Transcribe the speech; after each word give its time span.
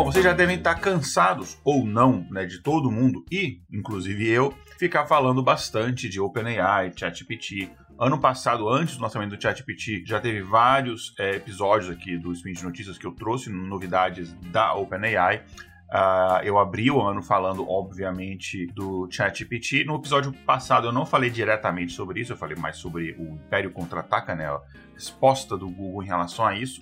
Vocês 0.08 0.24
já 0.24 0.32
devem 0.32 0.56
estar 0.56 0.76
cansados, 0.76 1.60
ou 1.66 1.86
não, 1.86 2.26
né, 2.32 2.46
de 2.46 2.60
todo 2.60 2.90
mundo, 2.90 3.26
e, 3.30 3.62
inclusive 3.70 4.26
eu, 4.26 4.54
ficar 4.80 5.06
falando 5.06 5.44
bastante 5.44 6.08
de 6.08 6.18
OpenAI, 6.18 6.94
ChatGPT. 6.96 7.70
Ano 8.00 8.18
passado, 8.18 8.70
antes 8.70 8.96
do 8.96 9.04
lançamento 9.04 9.36
do 9.36 9.42
ChatGPT, 9.42 10.06
já 10.06 10.22
teve 10.22 10.42
vários 10.42 11.14
é, 11.20 11.36
episódios 11.36 11.90
aqui 11.90 12.18
do 12.18 12.32
Spin 12.32 12.54
de 12.54 12.64
Notícias 12.64 12.98
que 12.98 13.06
eu 13.06 13.12
trouxe 13.12 13.50
novidades 13.50 14.32
da 14.50 14.74
OpenAI. 14.76 15.44
Uh, 15.90 16.44
eu 16.44 16.58
abri 16.58 16.90
o 16.90 17.02
ano 17.02 17.22
falando, 17.22 17.70
obviamente, 17.70 18.66
do 18.68 19.10
ChatGPT. 19.12 19.84
No 19.84 19.96
episódio 19.96 20.32
passado 20.32 20.88
eu 20.88 20.92
não 20.94 21.06
falei 21.06 21.30
diretamente 21.30 21.92
sobre 21.92 22.22
isso, 22.22 22.32
eu 22.32 22.38
falei 22.38 22.56
mais 22.56 22.78
sobre 22.78 23.12
o 23.20 23.34
Império 23.34 23.72
Contra-Ataca, 23.72 24.34
né? 24.36 24.46
A 24.46 24.62
resposta 24.94 25.58
do 25.58 25.70
Google 25.70 26.04
em 26.04 26.08
relação 26.08 26.46
a 26.46 26.56
isso. 26.56 26.82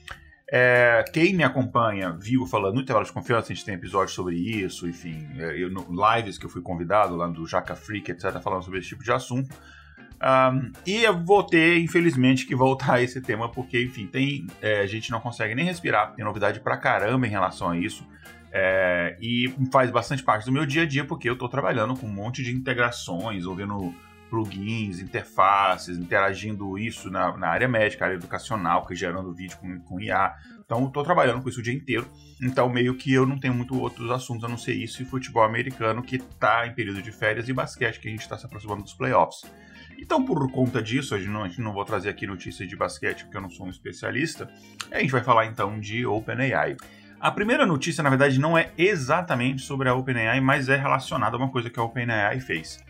É, 0.51 1.03
quem 1.11 1.33
me 1.33 1.44
acompanha 1.44 2.11
viu 2.11 2.45
falando 2.45 2.75
no 2.75 2.81
intervalo 2.81 3.06
de 3.06 3.11
confiança, 3.11 3.51
a 3.51 3.56
gente 3.56 3.66
tem 3.66 3.73
episódios 3.73 4.13
sobre 4.13 4.35
isso, 4.35 4.88
enfim, 4.88 5.28
é, 5.38 5.57
eu, 5.57 5.69
lives 5.69 6.38
que 6.38 6.45
eu 6.45 6.50
fui 6.50 6.61
convidado 6.61 7.16
lá 7.16 7.28
do 7.28 7.47
Jaca 7.47 7.75
Freak, 7.75 8.11
etc., 8.11 8.39
falando 8.41 8.63
sobre 8.63 8.79
esse 8.79 8.89
tipo 8.89 9.03
de 9.03 9.11
assunto. 9.11 9.50
Um, 10.22 10.72
e 10.85 11.03
eu 11.03 11.17
vou 11.23 11.44
ter, 11.44 11.79
infelizmente, 11.79 12.45
que 12.45 12.56
voltar 12.56 12.95
a 12.95 13.01
esse 13.01 13.19
tema, 13.22 13.50
porque, 13.50 13.81
enfim, 13.81 14.07
tem, 14.07 14.47
é, 14.61 14.81
a 14.81 14.88
gente 14.88 15.11
não 15.11 15.19
consegue 15.19 15.56
nem 15.56 15.66
respirar, 15.66 16.13
tem 16.13 16.23
novidade 16.23 16.59
pra 16.59 16.77
caramba 16.77 17.27
em 17.27 17.29
relação 17.29 17.69
a 17.69 17.77
isso. 17.77 18.07
É, 18.51 19.17
e 19.19 19.53
faz 19.69 19.91
bastante 19.91 20.23
parte 20.23 20.45
do 20.45 20.51
meu 20.51 20.66
dia 20.66 20.83
a 20.83 20.85
dia, 20.85 21.03
porque 21.03 21.27
eu 21.27 21.33
estou 21.33 21.50
trabalhando 21.50 21.94
com 21.95 22.07
um 22.07 22.13
monte 22.13 22.41
de 22.41 22.56
integrações, 22.56 23.45
ouvindo 23.45 23.94
plugins, 24.35 25.00
interfaces, 25.00 25.97
interagindo 25.97 26.78
isso 26.78 27.09
na, 27.09 27.38
na 27.38 27.47
área 27.47 27.69
médica, 27.69 28.03
área 28.03 28.16
educacional, 28.16 28.85
que 28.85 28.94
gerando 28.94 29.34
vídeo 29.34 29.57
com, 29.57 29.79
com 29.79 30.01
IA. 30.01 30.35
Então, 30.66 30.85
estou 30.85 31.03
trabalhando 31.03 31.41
com 31.41 31.47
isso 31.47 31.62
o 31.62 31.63
dia 31.63 31.73
inteiro. 31.73 32.06
Então, 32.41 32.68
meio 32.68 32.95
que 32.95 33.13
eu 33.13 33.25
não 33.25 33.40
tenho 33.40 33.53
muito 33.53 33.79
outros 33.79 34.12
assuntos 34.12 34.44
a 34.44 34.50
não 34.50 34.57
ser 34.57 34.74
isso 34.74 35.01
e 35.01 35.06
futebol 35.06 35.44
americano, 35.44 36.03
que 36.03 36.18
está 36.18 36.68
em 36.68 36.74
período 36.74 37.01
de 37.01 37.13
férias, 37.13 37.47
e 37.47 37.53
basquete, 37.53 38.00
que 38.00 38.09
a 38.09 38.12
gente 38.12 38.22
está 38.22 38.38
se 38.38 38.45
aproximando 38.45 38.84
dos 38.84 38.94
playoffs. 38.94 39.50
Então, 39.97 40.25
por 40.25 40.51
conta 40.51 40.81
disso, 40.81 41.16
a 41.16 41.18
gente, 41.18 41.29
não, 41.29 41.44
a 41.44 41.47
gente 41.47 41.62
não 41.62 41.72
vou 41.72 41.85
trazer 41.85 42.09
aqui 42.09 42.28
notícias 42.28 42.68
de 42.68 42.75
basquete, 42.75 43.24
porque 43.24 43.38
eu 43.38 43.41
não 43.41 43.50
sou 43.50 43.68
um 43.68 43.69
especialista. 43.69 44.50
A 44.91 45.00
gente 45.00 45.12
vai 45.12 45.24
falar 45.24 45.45
então 45.45 45.79
de 45.79 46.06
OpenAI. 46.06 46.75
A 47.22 47.31
primeira 47.31 47.66
notícia, 47.66 48.03
na 48.03 48.09
verdade, 48.09 48.38
não 48.38 48.57
é 48.57 48.72
exatamente 48.78 49.62
sobre 49.62 49.88
a 49.88 49.95
OpenAI, 49.95 50.41
mas 50.41 50.68
é 50.68 50.75
relacionada 50.75 51.38
a 51.38 51.40
uma 51.40 51.50
coisa 51.50 51.69
que 51.69 51.79
a 51.79 51.84
OpenAI 51.84 52.41
fez. 52.41 52.84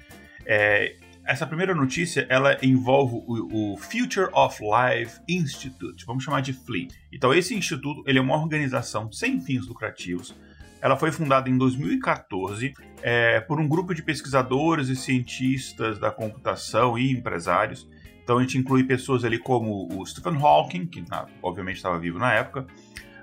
É, 0.46 0.96
essa 1.26 1.46
primeira 1.46 1.74
notícia 1.74 2.26
ela 2.30 2.58
envolve 2.62 3.16
o, 3.28 3.74
o, 3.74 3.78
Future 3.78 4.30
of 4.34 4.62
Life 4.62 5.20
Institute, 5.28 6.06
vamos 6.06 6.24
chamar 6.24 6.42
de 6.42 6.54
FLI. 6.54 6.88
Então 7.12 7.34
esse 7.34 7.56
instituto 7.56 8.04
ele 8.06 8.20
é 8.20 8.22
uma 8.22 8.36
organização 8.36 9.12
sem 9.12 9.42
fins 9.42 9.68
lucrativos. 9.68 10.36
Ela 10.82 10.96
foi 10.96 11.12
fundada 11.12 11.50
em 11.50 11.58
2014 11.58 12.74
é, 13.02 13.40
por 13.40 13.60
um 13.60 13.68
grupo 13.68 13.94
de 13.94 14.04
pesquisadores 14.04 14.88
e 14.90 14.96
cientistas 14.96 15.98
da 15.98 16.12
computação 16.12 16.98
e 16.98 17.12
empresários. 17.12 17.90
Então 18.24 18.38
a 18.38 18.42
gente 18.42 18.58
inclui 18.58 18.84
pessoas 18.84 19.24
ali 19.24 19.40
como 19.40 19.88
o 19.92 20.06
Stephen 20.06 20.40
Hawking, 20.40 20.86
que 20.86 21.04
obviamente 21.42 21.78
estava 21.78 21.98
vivo 21.98 22.20
na 22.20 22.34
época, 22.34 22.68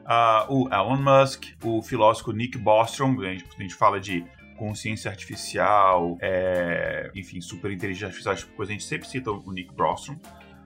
uh, 0.02 0.52
o 0.52 0.68
Elon 0.72 0.96
Musk, 0.96 1.44
o 1.62 1.82
filósofo 1.82 2.32
Nick 2.32 2.58
Bostrom, 2.58 3.20
a 3.20 3.32
gente, 3.32 3.44
a 3.56 3.62
gente 3.62 3.74
fala 3.74 4.00
de 4.00 4.24
consciência 4.56 5.10
artificial, 5.10 6.16
é, 6.20 7.10
enfim, 7.14 7.40
super 7.40 7.70
inteligência 7.70 8.06
artificial, 8.06 8.36
tipo 8.36 8.52
coisa, 8.54 8.72
a 8.72 8.74
gente 8.74 8.84
sempre 8.84 9.08
cita 9.08 9.30
o 9.30 9.52
Nick 9.52 9.74
Bostrom. 9.74 10.14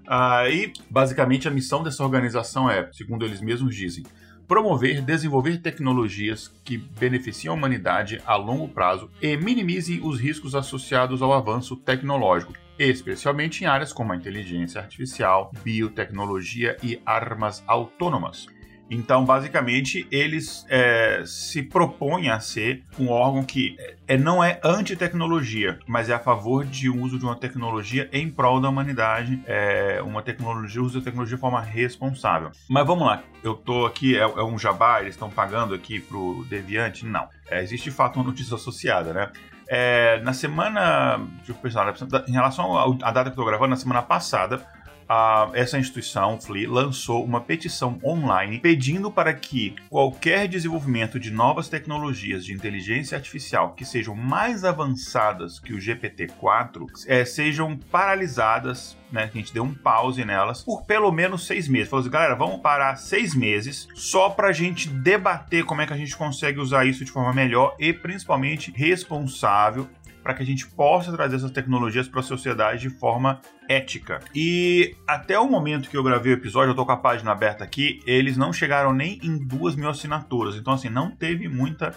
Uh, 0.06 0.48
e, 0.48 0.72
basicamente, 0.88 1.48
a 1.48 1.50
missão 1.50 1.82
dessa 1.82 2.04
organização 2.04 2.70
é, 2.70 2.88
segundo 2.92 3.24
eles 3.24 3.40
mesmos 3.40 3.74
dizem, 3.74 4.04
promover, 4.46 5.02
desenvolver 5.02 5.58
tecnologias 5.58 6.48
que 6.64 6.78
beneficiem 6.78 7.50
a 7.50 7.54
humanidade 7.54 8.22
a 8.24 8.36
longo 8.36 8.68
prazo 8.68 9.10
e 9.20 9.36
minimizem 9.36 10.00
os 10.02 10.20
riscos 10.20 10.54
associados 10.54 11.22
ao 11.22 11.32
avanço 11.32 11.76
tecnológico, 11.76 12.52
especialmente 12.78 13.64
em 13.64 13.66
áreas 13.66 13.92
como 13.92 14.12
a 14.12 14.16
inteligência 14.16 14.80
artificial, 14.80 15.50
biotecnologia 15.64 16.76
e 16.82 17.00
armas 17.04 17.64
autônomas. 17.66 18.46
Então, 18.90 19.24
basicamente, 19.24 20.06
eles 20.10 20.64
é, 20.68 21.22
se 21.26 21.62
propõem 21.62 22.30
a 22.30 22.38
ser 22.40 22.82
um 22.98 23.08
órgão 23.08 23.44
que 23.44 23.76
é, 24.06 24.16
não 24.16 24.42
é 24.42 24.60
anti-tecnologia, 24.62 25.78
mas 25.86 26.08
é 26.08 26.14
a 26.14 26.18
favor 26.18 26.64
de 26.64 26.88
uso 26.88 27.18
de 27.18 27.24
uma 27.24 27.36
tecnologia 27.36 28.08
em 28.12 28.30
prol 28.30 28.60
da 28.60 28.68
humanidade, 28.68 29.42
é, 29.46 30.00
uma 30.02 30.22
tecnologia, 30.22 30.80
uso 30.80 30.98
da 30.98 31.04
tecnologia 31.04 31.36
de 31.36 31.40
forma 31.40 31.60
responsável. 31.60 32.50
Mas 32.68 32.86
vamos 32.86 33.06
lá, 33.06 33.22
eu 33.42 33.54
tô 33.54 33.86
aqui, 33.86 34.16
é, 34.16 34.20
é 34.20 34.44
um 34.44 34.58
jabá, 34.58 35.00
eles 35.00 35.14
estão 35.14 35.30
pagando 35.30 35.74
aqui 35.74 36.00
pro 36.00 36.44
Deviante? 36.48 37.04
Não. 37.04 37.28
É, 37.50 37.62
existe 37.62 37.90
de 37.90 37.96
fato 37.96 38.16
uma 38.16 38.24
notícia 38.24 38.54
associada, 38.54 39.12
né? 39.12 39.30
É, 39.68 40.20
na 40.22 40.32
semana. 40.32 41.18
Deixa 41.38 41.52
eu 41.52 41.54
pensar, 41.56 41.92
em 42.28 42.32
relação 42.32 42.76
à 43.02 43.10
data 43.10 43.24
que 43.24 43.30
eu 43.30 43.42
tô 43.42 43.44
gravando, 43.44 43.70
na 43.70 43.76
semana 43.76 44.02
passada, 44.02 44.64
a, 45.08 45.50
essa 45.54 45.78
instituição, 45.78 46.40
FLI, 46.40 46.66
lançou 46.66 47.24
uma 47.24 47.40
petição 47.40 47.98
online 48.04 48.58
pedindo 48.58 49.10
para 49.10 49.32
que 49.32 49.74
qualquer 49.88 50.48
desenvolvimento 50.48 51.18
de 51.18 51.30
novas 51.30 51.68
tecnologias 51.68 52.44
de 52.44 52.52
inteligência 52.52 53.16
artificial 53.16 53.72
que 53.72 53.84
sejam 53.84 54.14
mais 54.14 54.64
avançadas 54.64 55.58
que 55.58 55.72
o 55.72 55.78
GPT-4 55.78 56.86
é, 57.06 57.24
sejam 57.24 57.76
paralisadas 57.76 58.96
né, 59.10 59.28
que 59.28 59.38
a 59.38 59.40
gente 59.40 59.54
deu 59.54 59.62
um 59.62 59.74
pause 59.74 60.24
nelas 60.24 60.62
por 60.62 60.84
pelo 60.84 61.12
menos 61.12 61.46
seis 61.46 61.68
meses. 61.68 61.88
Falou 61.88 62.02
assim, 62.02 62.10
galera, 62.10 62.34
vamos 62.34 62.60
parar 62.60 62.96
seis 62.96 63.34
meses 63.34 63.88
só 63.94 64.30
para 64.30 64.48
a 64.48 64.52
gente 64.52 64.88
debater 64.88 65.64
como 65.64 65.80
é 65.80 65.86
que 65.86 65.92
a 65.92 65.96
gente 65.96 66.16
consegue 66.16 66.58
usar 66.58 66.84
isso 66.84 67.04
de 67.04 67.10
forma 67.10 67.32
melhor 67.32 67.76
e 67.78 67.92
principalmente 67.92 68.72
responsável 68.72 69.88
para 70.26 70.34
que 70.34 70.42
a 70.42 70.46
gente 70.46 70.66
possa 70.66 71.12
trazer 71.12 71.36
essas 71.36 71.52
tecnologias 71.52 72.08
para 72.08 72.18
a 72.18 72.22
sociedade 72.22 72.80
de 72.80 72.90
forma 72.90 73.40
ética. 73.68 74.18
E 74.34 74.96
até 75.06 75.38
o 75.38 75.48
momento 75.48 75.88
que 75.88 75.96
eu 75.96 76.02
gravei 76.02 76.32
o 76.32 76.34
episódio, 76.34 76.72
eu 76.72 76.74
tô 76.74 76.84
com 76.84 76.90
a 76.90 76.96
página 76.96 77.30
aberta 77.30 77.62
aqui, 77.62 78.00
eles 78.04 78.36
não 78.36 78.52
chegaram 78.52 78.92
nem 78.92 79.20
em 79.22 79.38
duas 79.38 79.76
mil 79.76 79.88
assinaturas. 79.88 80.56
Então, 80.56 80.72
assim, 80.72 80.88
não 80.88 81.12
teve 81.12 81.46
muita 81.46 81.94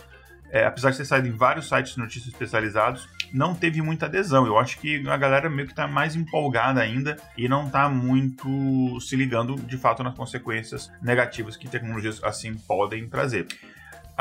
é, 0.52 0.64
apesar 0.64 0.92
de 0.92 0.98
ter 0.98 1.06
saído 1.06 1.28
em 1.28 1.32
vários 1.32 1.68
sites 1.68 1.94
de 1.94 2.00
notícias 2.00 2.32
especializados, 2.32 3.08
não 3.34 3.56
teve 3.56 3.82
muita 3.82 4.06
adesão. 4.06 4.46
Eu 4.46 4.60
acho 4.60 4.80
que 4.80 5.08
a 5.08 5.18
galera 5.18 5.50
meio 5.50 5.68
que 5.68 5.74
está 5.74 5.88
mais 5.88 6.16
empolgada 6.16 6.82
ainda 6.82 7.18
e 7.36 7.48
não 7.48 7.66
está 7.66 7.90
muito 7.90 9.00
se 9.00 9.16
ligando 9.16 9.56
de 9.56 9.78
fato 9.78 10.04
nas 10.04 10.16
consequências 10.16 10.92
negativas 11.02 11.58
que 11.58 11.68
tecnologias 11.68 12.24
assim 12.24 12.56
podem 12.56 13.08
trazer. 13.10 13.48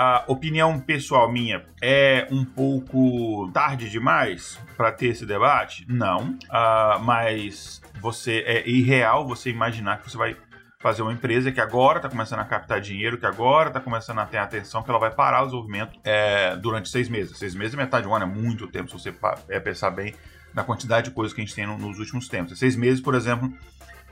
A 0.00 0.23
opinião 0.29 0.79
pessoal 0.79 1.29
minha 1.29 1.65
é 1.83 2.29
um 2.31 2.45
pouco 2.45 3.50
tarde 3.53 3.91
demais 3.91 4.56
para 4.77 4.93
ter 4.93 5.09
esse 5.09 5.27
debate? 5.27 5.85
Não, 5.89 6.39
uh, 6.45 7.00
mas 7.03 7.83
você 8.00 8.45
é 8.47 8.69
irreal 8.69 9.27
você 9.27 9.50
imaginar 9.50 9.99
que 9.99 10.09
você 10.09 10.17
vai 10.17 10.37
fazer 10.79 11.03
uma 11.03 11.12
empresa 11.12 11.50
que 11.50 11.61
agora 11.61 11.99
está 11.99 12.09
começando 12.09 12.39
a 12.39 12.45
captar 12.45 12.81
dinheiro, 12.81 13.19
que 13.19 13.27
agora 13.27 13.71
está 13.71 13.81
começando 13.81 14.21
a 14.21 14.27
ter 14.27 14.39
atenção, 14.39 14.85
que 14.85 14.89
ela 14.89 15.00
vai 15.00 15.11
parar 15.11 15.43
o 15.43 15.47
desenvolvimento 15.47 15.99
é, 16.05 16.55
durante 16.55 16.89
seis 16.89 17.09
meses. 17.09 17.37
Seis 17.37 17.56
meses, 17.56 17.75
metade 17.75 18.05
de 18.05 18.09
um 18.09 18.15
ano 18.15 18.25
é 18.25 18.29
muito 18.29 18.69
tempo, 18.69 18.89
se 18.89 18.95
você 18.95 19.12
é, 19.49 19.59
pensar 19.59 19.91
bem 19.91 20.15
na 20.55 20.62
quantidade 20.62 21.09
de 21.09 21.11
coisas 21.11 21.35
que 21.35 21.41
a 21.41 21.45
gente 21.45 21.56
tem 21.56 21.67
nos 21.67 21.99
últimos 21.99 22.29
tempos. 22.29 22.56
Seis 22.56 22.77
meses, 22.77 23.00
por 23.00 23.17
exemplo, 23.17 23.53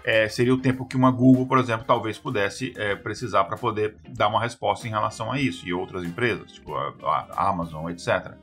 é, 0.07 0.29
seria 0.29 0.55
o 0.55 0.57
tempo 0.57 0.87
que 0.87 0.97
uma 0.97 1.11
Google, 1.11 1.47
por 1.47 1.59
exemplo, 1.59 1.85
talvez 1.85 2.17
pudesse 2.17 2.73
é, 2.77 2.95
precisar 2.95 3.43
para 3.43 3.57
poder 3.57 3.97
dar 4.09 4.29
uma 4.29 4.41
resposta 4.41 4.87
em 4.87 4.91
relação 4.91 5.33
a 5.33 5.41
isso, 5.41 5.67
e 5.67 5.75
outras 5.75 6.05
empresas, 6.05 6.53
tipo 6.53 6.77
a, 6.77 6.95
a 7.33 7.49
Amazon, 7.49 7.91
etc. 7.91 8.35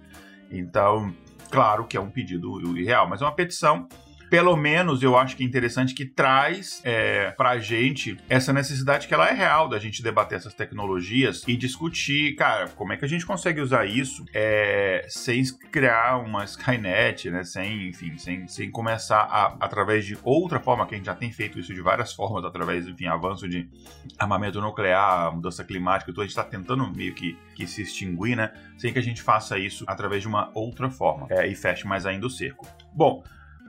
Então, 0.52 1.16
claro 1.50 1.86
que 1.86 1.96
é 1.96 2.02
um 2.02 2.10
pedido 2.10 2.78
irreal, 2.78 3.08
mas 3.08 3.22
é 3.22 3.26
uma 3.26 3.32
petição 3.32 3.88
pelo 4.34 4.58
menos 4.58 5.04
eu 5.04 5.16
acho 5.16 5.38
que 5.38 5.44
é 5.44 5.46
interessante 5.46 5.94
que 5.94 6.08
traz 6.08 6.82
é, 6.84 7.30
pra 7.38 7.60
gente 7.60 8.18
essa 8.28 8.52
necessidade 8.52 9.08
que 9.08 9.14
ela 9.14 9.30
é 9.30 9.32
real 9.32 9.70
da 9.70 9.78
gente 9.78 10.02
debater 10.02 10.40
essas 10.40 10.56
tecnologias 10.56 11.44
e 11.48 11.56
discutir, 11.56 12.34
cara, 12.34 12.68
como 12.70 12.92
é 12.92 12.98
que 12.98 13.06
a 13.06 13.08
gente 13.08 13.28
consegue 13.28 13.62
usar 13.62 13.86
isso 13.86 14.26
é, 14.34 15.06
sem 15.08 15.44
criar 15.72 16.18
uma 16.18 16.46
Skynet, 16.50 17.30
né? 17.30 17.44
Sem, 17.44 17.90
enfim, 17.90 18.18
sem, 18.18 18.48
sem 18.48 18.72
começar 18.72 19.20
a, 19.20 19.56
através 19.60 20.04
de 20.04 20.18
outra 20.24 20.60
forma, 20.60 20.88
que 20.88 20.96
a 20.96 20.98
gente 20.98 21.06
já 21.06 21.14
tem 21.14 21.32
feito 21.32 21.60
isso 21.60 21.72
de 21.72 21.82
várias 21.82 22.12
formas, 22.12 22.44
através, 22.44 22.88
enfim, 22.88 23.06
avanço 23.06 23.48
de 23.48 23.70
armamento 24.18 24.60
nuclear, 24.60 25.32
mudança 25.32 25.64
climática, 25.64 26.12
tudo, 26.12 26.22
a 26.22 26.24
gente 26.24 26.32
está 26.32 26.44
tentando 26.44 26.92
meio 26.92 27.14
que, 27.14 27.38
que 27.54 27.68
se 27.68 27.84
extinguir, 27.84 28.36
né? 28.36 28.52
Sem 28.80 28.92
que 28.92 28.98
a 28.98 29.04
gente 29.04 29.22
faça 29.22 29.60
isso 29.60 29.86
através 29.86 30.24
de 30.24 30.28
uma 30.28 30.50
outra 30.56 30.90
forma 30.90 31.28
é, 31.30 31.46
e 31.46 31.54
feche 31.54 31.86
mais 31.86 32.08
ainda 32.08 32.26
o 32.26 32.32
cerco. 32.32 32.66
Bom, 32.92 33.24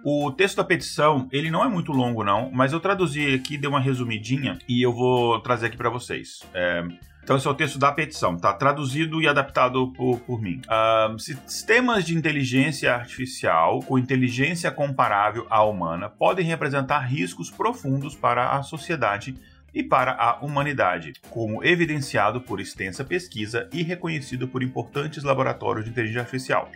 o 0.04 0.30
texto 0.30 0.56
da 0.56 0.64
petição, 0.64 1.26
ele 1.32 1.50
não 1.50 1.64
é 1.64 1.68
muito 1.68 1.90
longo, 1.90 2.22
não, 2.22 2.50
mas 2.52 2.74
eu 2.74 2.78
traduzi 2.78 3.34
aqui, 3.34 3.56
dei 3.56 3.68
uma 3.68 3.80
resumidinha 3.80 4.58
e 4.68 4.82
eu 4.82 4.92
vou 4.92 5.40
trazer 5.40 5.66
aqui 5.66 5.78
para 5.78 5.88
vocês. 5.88 6.42
É, 6.52 6.84
então, 7.22 7.36
esse 7.38 7.46
é 7.46 7.50
o 7.50 7.54
texto 7.54 7.78
da 7.78 7.90
petição, 7.90 8.36
tá 8.36 8.52
traduzido 8.52 9.22
e 9.22 9.26
adaptado 9.26 9.90
por, 9.92 10.20
por 10.20 10.42
mim. 10.42 10.60
Uh, 10.66 11.18
sistemas 11.18 12.04
de 12.04 12.14
inteligência 12.14 12.94
artificial 12.94 13.80
com 13.80 13.98
inteligência 13.98 14.70
comparável 14.70 15.46
à 15.48 15.64
humana 15.64 16.10
podem 16.10 16.44
representar 16.44 16.98
riscos 16.98 17.50
profundos 17.50 18.14
para 18.14 18.50
a 18.50 18.62
sociedade 18.62 19.34
e 19.72 19.82
para 19.82 20.12
a 20.12 20.36
humanidade, 20.44 21.14
como 21.30 21.64
evidenciado 21.64 22.42
por 22.42 22.60
extensa 22.60 23.02
pesquisa 23.02 23.70
e 23.72 23.82
reconhecido 23.82 24.46
por 24.46 24.62
importantes 24.62 25.24
laboratórios 25.24 25.86
de 25.86 25.90
inteligência 25.90 26.20
artificial. 26.20 26.70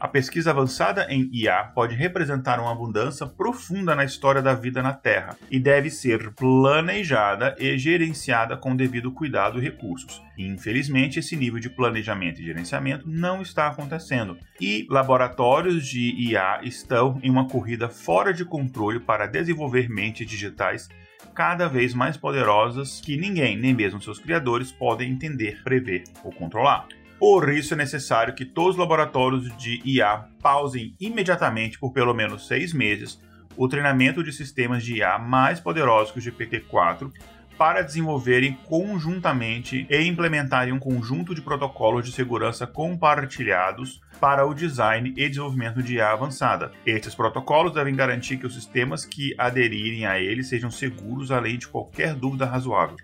A 0.00 0.08
pesquisa 0.08 0.50
avançada 0.50 1.06
em 1.10 1.28
IA 1.30 1.62
pode 1.74 1.94
representar 1.94 2.58
uma 2.58 2.72
abundância 2.72 3.26
profunda 3.26 3.94
na 3.94 4.02
história 4.02 4.40
da 4.40 4.54
vida 4.54 4.82
na 4.82 4.94
Terra 4.94 5.36
e 5.50 5.60
deve 5.60 5.90
ser 5.90 6.32
planejada 6.32 7.54
e 7.58 7.76
gerenciada 7.76 8.56
com 8.56 8.74
devido 8.74 9.12
cuidado 9.12 9.58
e 9.58 9.62
recursos. 9.62 10.22
Infelizmente, 10.38 11.18
esse 11.18 11.36
nível 11.36 11.60
de 11.60 11.68
planejamento 11.68 12.40
e 12.40 12.44
gerenciamento 12.46 13.06
não 13.06 13.42
está 13.42 13.66
acontecendo, 13.66 14.38
e 14.58 14.86
laboratórios 14.88 15.86
de 15.86 16.14
IA 16.18 16.60
estão 16.62 17.20
em 17.22 17.28
uma 17.28 17.46
corrida 17.46 17.90
fora 17.90 18.32
de 18.32 18.46
controle 18.46 19.00
para 19.00 19.26
desenvolver 19.26 19.90
mentes 19.90 20.26
digitais 20.26 20.88
cada 21.34 21.68
vez 21.68 21.92
mais 21.92 22.16
poderosas 22.16 23.02
que 23.02 23.18
ninguém, 23.18 23.58
nem 23.58 23.74
mesmo 23.74 24.00
seus 24.00 24.18
criadores, 24.18 24.72
podem 24.72 25.10
entender, 25.10 25.62
prever 25.62 26.04
ou 26.24 26.32
controlar. 26.32 26.88
Por 27.20 27.52
isso 27.52 27.74
é 27.74 27.76
necessário 27.76 28.34
que 28.34 28.46
todos 28.46 28.76
os 28.76 28.78
laboratórios 28.78 29.54
de 29.58 29.82
IA 29.84 30.24
pausem 30.42 30.94
imediatamente 30.98 31.78
por 31.78 31.92
pelo 31.92 32.14
menos 32.14 32.46
seis 32.46 32.72
meses 32.72 33.20
o 33.58 33.68
treinamento 33.68 34.24
de 34.24 34.32
sistemas 34.32 34.82
de 34.82 34.96
IA 34.96 35.18
mais 35.18 35.60
poderosos 35.60 36.12
que 36.12 36.18
o 36.18 36.22
GPT-4 36.22 37.12
para 37.58 37.82
desenvolverem 37.82 38.54
conjuntamente 38.64 39.86
e 39.90 40.02
implementarem 40.04 40.72
um 40.72 40.78
conjunto 40.78 41.34
de 41.34 41.42
protocolos 41.42 42.06
de 42.06 42.12
segurança 42.12 42.66
compartilhados 42.66 44.00
para 44.18 44.46
o 44.46 44.54
design 44.54 45.12
e 45.14 45.28
desenvolvimento 45.28 45.82
de 45.82 45.96
IA 45.96 46.12
avançada. 46.12 46.72
Estes 46.86 47.14
protocolos 47.14 47.74
devem 47.74 47.94
garantir 47.94 48.38
que 48.38 48.46
os 48.46 48.54
sistemas 48.54 49.04
que 49.04 49.34
aderirem 49.36 50.06
a 50.06 50.18
eles 50.18 50.48
sejam 50.48 50.70
seguros 50.70 51.30
além 51.30 51.58
de 51.58 51.68
qualquer 51.68 52.14
dúvida 52.14 52.46
razoável. 52.46 52.96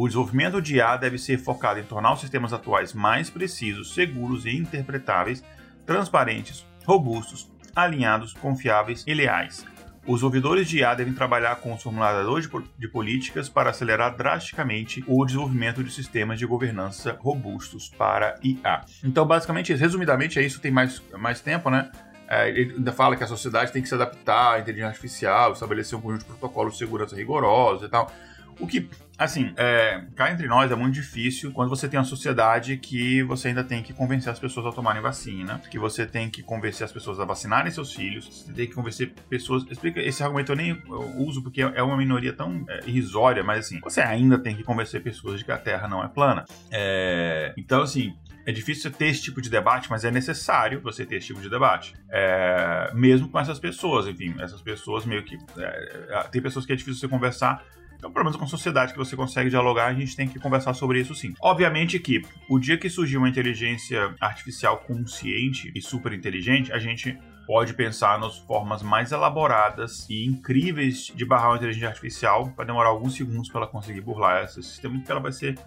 O 0.00 0.06
desenvolvimento 0.06 0.62
de 0.62 0.76
IA 0.76 0.96
deve 0.96 1.18
ser 1.18 1.38
focado 1.38 1.80
em 1.80 1.82
tornar 1.82 2.12
os 2.12 2.20
sistemas 2.20 2.52
atuais 2.52 2.92
mais 2.92 3.28
precisos, 3.28 3.94
seguros 3.94 4.46
e 4.46 4.50
interpretáveis, 4.50 5.42
transparentes, 5.84 6.64
robustos, 6.86 7.50
alinhados, 7.74 8.32
confiáveis 8.32 9.02
e 9.08 9.12
leais. 9.12 9.66
Os 10.06 10.22
ouvidores 10.22 10.68
de 10.68 10.78
IA 10.78 10.94
devem 10.94 11.12
trabalhar 11.12 11.56
com 11.56 11.74
os 11.74 11.82
formuladores 11.82 12.48
de 12.78 12.86
políticas 12.86 13.48
para 13.48 13.70
acelerar 13.70 14.16
drasticamente 14.16 15.02
o 15.04 15.24
desenvolvimento 15.24 15.82
de 15.82 15.92
sistemas 15.92 16.38
de 16.38 16.46
governança 16.46 17.18
robustos 17.20 17.88
para 17.88 18.38
IA. 18.40 18.82
Então, 19.02 19.26
basicamente, 19.26 19.74
resumidamente, 19.74 20.38
é 20.38 20.42
isso. 20.42 20.60
Tem 20.60 20.70
mais, 20.70 21.02
mais 21.18 21.40
tempo, 21.40 21.70
né? 21.70 21.90
É, 22.28 22.48
ele 22.48 22.74
ainda 22.74 22.92
fala 22.92 23.16
que 23.16 23.24
a 23.24 23.26
sociedade 23.26 23.72
tem 23.72 23.82
que 23.82 23.88
se 23.88 23.96
adaptar 23.96 24.54
à 24.54 24.60
inteligência 24.60 24.90
artificial, 24.90 25.54
estabelecer 25.54 25.98
um 25.98 26.00
conjunto 26.00 26.20
de 26.20 26.26
protocolos 26.26 26.74
de 26.74 26.78
segurança 26.78 27.16
rigorosos 27.16 27.82
e 27.82 27.90
tal. 27.90 28.12
O 28.60 28.66
que, 28.66 28.88
assim, 29.16 29.52
é, 29.56 30.02
cá 30.16 30.32
entre 30.32 30.48
nós 30.48 30.70
é 30.70 30.74
muito 30.74 30.94
difícil 30.94 31.52
quando 31.52 31.68
você 31.68 31.88
tem 31.88 31.98
uma 31.98 32.04
sociedade 32.04 32.76
que 32.76 33.22
você 33.22 33.48
ainda 33.48 33.62
tem 33.62 33.82
que 33.82 33.92
convencer 33.92 34.32
as 34.32 34.38
pessoas 34.38 34.66
a 34.66 34.72
tomarem 34.72 35.00
vacina, 35.00 35.60
que 35.70 35.78
você 35.78 36.04
tem 36.04 36.28
que 36.28 36.42
convencer 36.42 36.84
as 36.84 36.92
pessoas 36.92 37.20
a 37.20 37.24
vacinarem 37.24 37.70
seus 37.70 37.92
filhos, 37.92 38.26
você 38.26 38.52
tem 38.52 38.66
que 38.66 38.74
convencer 38.74 39.12
pessoas. 39.28 39.64
Explica, 39.70 40.00
esse 40.00 40.22
argumento 40.22 40.52
eu 40.52 40.56
nem 40.56 40.82
uso 41.16 41.42
porque 41.42 41.62
é 41.62 41.82
uma 41.82 41.96
minoria 41.96 42.32
tão 42.32 42.64
é, 42.68 42.80
irrisória, 42.86 43.44
mas 43.44 43.66
assim, 43.66 43.80
você 43.80 44.00
ainda 44.00 44.38
tem 44.38 44.56
que 44.56 44.64
convencer 44.64 45.02
pessoas 45.02 45.38
de 45.38 45.44
que 45.44 45.52
a 45.52 45.58
Terra 45.58 45.86
não 45.86 46.02
é 46.02 46.08
plana. 46.08 46.44
É, 46.70 47.54
então, 47.56 47.82
assim, 47.82 48.12
é 48.44 48.50
difícil 48.50 48.90
ter 48.90 49.08
esse 49.08 49.22
tipo 49.22 49.42
de 49.42 49.50
debate, 49.50 49.90
mas 49.90 50.04
é 50.04 50.10
necessário 50.10 50.80
você 50.80 51.04
ter 51.04 51.16
esse 51.16 51.26
tipo 51.28 51.40
de 51.40 51.48
debate. 51.48 51.94
É, 52.10 52.90
mesmo 52.94 53.28
com 53.28 53.38
essas 53.38 53.60
pessoas, 53.60 54.06
enfim, 54.06 54.34
essas 54.40 54.62
pessoas 54.62 55.04
meio 55.04 55.22
que. 55.22 55.36
É, 55.58 56.06
é 56.10 56.22
tem 56.24 56.40
pessoas 56.40 56.64
que 56.64 56.72
é 56.72 56.76
difícil 56.76 57.00
você 57.00 57.08
conversar 57.08 57.62
então, 57.98 58.12
pelo 58.12 58.24
menos 58.24 58.36
com 58.36 58.44
a 58.44 58.48
sociedade 58.48 58.92
que 58.92 58.98
você 58.98 59.16
consegue 59.16 59.50
dialogar, 59.50 59.86
a 59.86 59.92
gente 59.92 60.14
tem 60.14 60.28
que 60.28 60.38
conversar 60.38 60.72
sobre 60.72 61.00
isso 61.00 61.16
sim. 61.16 61.34
Obviamente 61.42 61.98
que 61.98 62.22
o 62.48 62.58
dia 62.58 62.78
que 62.78 62.88
surgiu 62.88 63.18
uma 63.20 63.28
inteligência 63.28 64.14
artificial 64.20 64.78
consciente 64.78 65.72
e 65.74 65.82
super 65.82 66.12
inteligente, 66.12 66.72
a 66.72 66.78
gente 66.78 67.18
pode 67.44 67.74
pensar 67.74 68.18
nas 68.20 68.38
formas 68.38 68.82
mais 68.82 69.10
elaboradas 69.10 70.08
e 70.08 70.24
incríveis 70.24 71.12
de 71.12 71.24
barrar 71.24 71.48
uma 71.48 71.56
inteligência 71.56 71.88
artificial. 71.88 72.52
Vai 72.56 72.64
demorar 72.64 72.90
alguns 72.90 73.16
segundos 73.16 73.48
para 73.48 73.62
ela 73.62 73.70
conseguir 73.70 74.00
burlar 74.00 74.44
esse 74.44 74.62
sistema, 74.62 74.94
porque 74.94 75.10
ela 75.10 75.20
vai 75.20 75.32
ser 75.32 75.58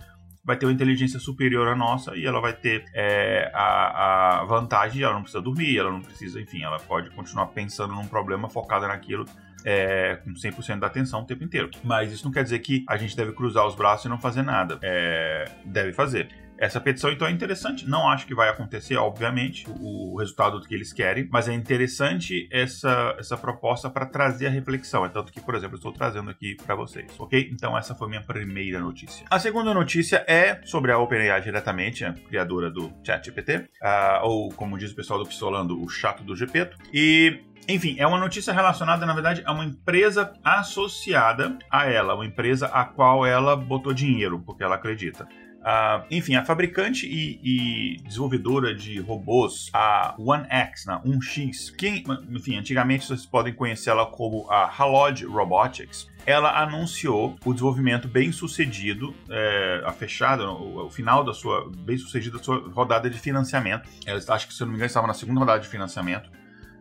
vai 0.43 0.57
ter 0.57 0.65
uma 0.65 0.71
inteligência 0.71 1.19
superior 1.19 1.67
à 1.67 1.75
nossa 1.75 2.15
e 2.15 2.25
ela 2.25 2.41
vai 2.41 2.53
ter 2.53 2.83
é, 2.95 3.51
a, 3.53 4.39
a 4.41 4.45
vantagem, 4.45 5.03
ela 5.03 5.13
não 5.13 5.21
precisa 5.21 5.41
dormir, 5.41 5.77
ela 5.77 5.91
não 5.91 6.01
precisa, 6.01 6.41
enfim, 6.41 6.63
ela 6.63 6.79
pode 6.79 7.11
continuar 7.11 7.47
pensando 7.47 7.93
num 7.93 8.07
problema 8.07 8.49
focada 8.49 8.87
naquilo 8.87 9.25
é, 9.63 10.19
com 10.23 10.33
100% 10.33 10.79
da 10.79 10.87
atenção 10.87 11.21
o 11.21 11.25
tempo 11.25 11.43
inteiro. 11.43 11.69
Mas 11.83 12.11
isso 12.11 12.25
não 12.25 12.31
quer 12.31 12.43
dizer 12.43 12.59
que 12.59 12.83
a 12.87 12.97
gente 12.97 13.15
deve 13.15 13.31
cruzar 13.33 13.65
os 13.65 13.75
braços 13.75 14.05
e 14.05 14.09
não 14.09 14.17
fazer 14.17 14.41
nada. 14.41 14.79
É, 14.81 15.49
deve 15.65 15.93
fazer. 15.93 16.29
Essa 16.61 16.79
petição, 16.79 17.11
então, 17.11 17.27
é 17.27 17.31
interessante. 17.31 17.89
Não 17.89 18.07
acho 18.07 18.27
que 18.27 18.35
vai 18.35 18.47
acontecer, 18.47 18.95
obviamente, 18.95 19.65
o, 19.79 20.15
resultado 20.19 20.61
que 20.61 20.75
eles 20.75 20.93
querem, 20.93 21.27
mas 21.31 21.47
é 21.47 21.53
interessante 21.53 22.47
essa, 22.51 23.15
essa 23.17 23.35
proposta 23.35 23.89
para 23.89 24.05
trazer 24.05 24.45
a 24.45 24.49
reflexão. 24.51 25.03
É 25.03 25.09
tanto 25.09 25.31
que, 25.31 25.41
por 25.41 25.55
exemplo, 25.55 25.77
estou 25.77 25.91
trazendo 25.91 26.29
aqui 26.29 26.55
para 26.63 26.75
vocês, 26.75 27.11
ok? 27.17 27.49
Então, 27.51 27.75
essa 27.75 27.95
foi 27.95 28.07
minha 28.07 28.21
primeira 28.21 28.79
notícia. 28.79 29.25
A 29.31 29.39
segunda 29.39 29.73
notícia 29.73 30.23
é 30.27 30.61
sobre 30.63 30.91
a 30.91 30.99
OpenAI 30.99 31.41
diretamente, 31.41 32.05
a 32.05 32.13
criadora 32.13 32.69
do 32.69 32.93
ChatGPT, 33.03 33.55
uh, 33.55 34.21
ou, 34.21 34.49
como 34.49 34.77
diz 34.77 34.91
o 34.91 34.95
pessoal 34.95 35.17
do 35.17 35.25
Pistolando, 35.25 35.81
o 35.81 35.89
chato 35.89 36.23
do 36.23 36.35
Gepeto. 36.35 36.77
E 36.93 37.39
enfim, 37.67 37.95
é 37.97 38.05
uma 38.05 38.19
notícia 38.19 38.53
relacionada, 38.53 39.05
na 39.05 39.13
verdade, 39.13 39.41
a 39.45 39.51
uma 39.51 39.63
empresa 39.63 40.33
associada 40.43 41.57
a 41.69 41.89
ela, 41.89 42.15
uma 42.15 42.25
empresa 42.25 42.67
a 42.67 42.83
qual 42.83 43.25
ela 43.25 43.55
botou 43.55 43.93
dinheiro, 43.93 44.39
porque 44.39 44.63
ela 44.63 44.75
acredita. 44.75 45.27
Uh, 45.61 46.03
enfim, 46.09 46.33
a 46.33 46.43
fabricante 46.43 47.05
e, 47.05 47.39
e, 47.43 48.01
desenvolvedora 48.01 48.73
de 48.73 48.99
robôs, 48.99 49.69
a 49.71 50.15
One 50.17 50.47
X, 50.49 50.87
né, 50.87 50.99
1X, 51.05 51.75
quem, 51.75 52.03
enfim, 52.31 52.57
antigamente 52.57 53.05
vocês 53.05 53.27
podem 53.27 53.53
conhecê-la 53.53 54.07
como 54.07 54.49
a 54.49 54.65
Halod 54.65 55.23
Robotics, 55.23 56.09
ela 56.25 56.59
anunciou 56.59 57.35
o 57.45 57.53
desenvolvimento 57.53 58.07
bem 58.07 58.31
sucedido, 58.31 59.13
é, 59.29 59.83
a 59.85 59.91
fechada, 59.91 60.49
o, 60.49 60.87
o, 60.87 60.89
final 60.89 61.23
da 61.23 61.33
sua 61.33 61.69
bem 61.77 61.97
sucedida 61.97 62.41
sua 62.41 62.57
rodada 62.71 63.07
de 63.07 63.19
financiamento. 63.19 63.87
Ela, 64.03 64.19
acho 64.29 64.47
que 64.47 64.55
se 64.55 64.63
eu 64.63 64.65
não 64.65 64.71
me 64.71 64.77
engano 64.77 64.87
estava 64.87 65.05
na 65.05 65.13
segunda 65.13 65.39
rodada 65.41 65.59
de 65.59 65.67
financiamento. 65.67 66.27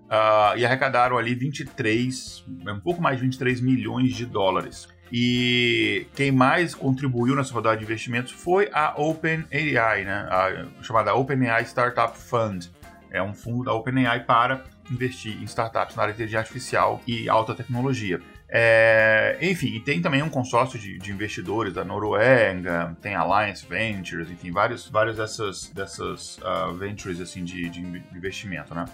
Uh, 0.06 0.56
e 0.56 0.66
arrecadaram 0.66 1.16
ali 1.16 1.36
23, 1.36 2.44
um 2.66 2.80
pouco 2.80 3.00
mais 3.00 3.18
de 3.18 3.22
23 3.22 3.60
milhões 3.60 4.14
de 4.14 4.26
dólares. 4.26 4.88
E 5.12 6.06
quem 6.14 6.30
mais 6.30 6.74
contribuiu 6.74 7.34
nessa 7.34 7.52
rodada 7.52 7.76
de 7.76 7.84
investimentos 7.84 8.32
foi 8.32 8.68
a 8.72 8.94
OpenAI, 9.00 10.04
né? 10.04 10.28
a 10.30 10.66
chamada 10.82 11.14
OpenAI 11.14 11.64
Startup 11.64 12.16
Fund. 12.16 12.70
É 13.10 13.20
um 13.20 13.34
fundo 13.34 13.64
da 13.64 13.74
OpenAI 13.74 14.24
para 14.24 14.64
investir 14.90 15.36
em 15.40 15.44
startups 15.44 15.96
na 15.96 16.02
área 16.02 16.14
de 16.14 16.18
inteligência 16.18 16.40
artificial 16.40 17.00
e 17.06 17.28
alta 17.28 17.54
tecnologia. 17.54 18.20
É, 18.48 19.38
enfim, 19.40 19.68
e 19.68 19.80
tem 19.80 20.02
também 20.02 20.22
um 20.22 20.28
consórcio 20.28 20.78
de, 20.78 20.98
de, 20.98 21.12
investidores 21.12 21.72
da 21.72 21.84
Noruega, 21.84 22.96
tem 23.00 23.14
Alliance 23.14 23.64
Ventures, 23.64 24.28
enfim, 24.28 24.50
vários, 24.50 24.88
vários 24.88 25.16
dessas, 25.16 25.68
dessas 25.68 26.38
uh, 26.38 26.74
ventures 26.74 27.20
assim, 27.20 27.44
de, 27.44 27.68
de 27.68 27.80
investimento, 28.12 28.74
né? 28.74 28.86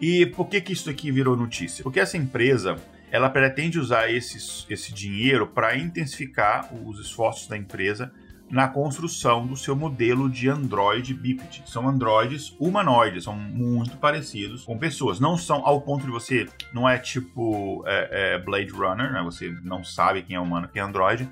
E 0.00 0.24
por 0.26 0.48
que, 0.48 0.60
que 0.60 0.72
isso 0.72 0.88
aqui 0.88 1.12
virou 1.12 1.36
notícia? 1.36 1.82
Porque 1.82 2.00
essa 2.00 2.16
empresa 2.16 2.76
ela 3.12 3.28
pretende 3.28 3.78
usar 3.78 4.10
esse, 4.10 4.64
esse 4.72 4.92
dinheiro 4.92 5.46
para 5.46 5.76
intensificar 5.76 6.74
os 6.74 6.98
esforços 6.98 7.46
da 7.46 7.58
empresa 7.58 8.10
na 8.50 8.66
construção 8.68 9.46
do 9.46 9.54
seu 9.54 9.76
modelo 9.76 10.30
de 10.30 10.48
Android 10.48 11.12
bípede. 11.12 11.62
São 11.66 11.86
androides 11.86 12.56
humanoides, 12.58 13.24
são 13.24 13.36
muito 13.36 13.98
parecidos 13.98 14.64
com 14.64 14.78
pessoas. 14.78 15.20
Não 15.20 15.36
são 15.36 15.64
ao 15.66 15.82
ponto 15.82 16.06
de 16.06 16.10
você, 16.10 16.48
não 16.72 16.88
é 16.88 16.98
tipo 16.98 17.84
é, 17.86 18.34
é 18.34 18.38
Blade 18.38 18.70
Runner, 18.70 19.12
né? 19.12 19.22
Você 19.24 19.54
não 19.62 19.84
sabe 19.84 20.22
quem 20.22 20.36
é 20.36 20.40
humano, 20.40 20.68
quem 20.68 20.80
é 20.80 20.84
androide, 20.84 21.28